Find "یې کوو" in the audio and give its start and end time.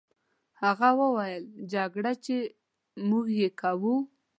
3.41-3.95